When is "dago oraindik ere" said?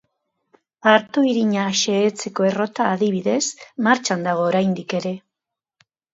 4.31-5.15